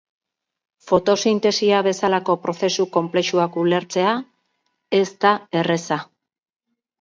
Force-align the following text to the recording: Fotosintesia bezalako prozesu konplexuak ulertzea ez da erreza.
Fotosintesia 0.91 1.81
bezalako 1.87 2.35
prozesu 2.45 2.85
konplexuak 2.95 3.59
ulertzea 3.65 4.15
ez 5.01 5.05
da 5.27 5.35
erreza. 5.61 6.01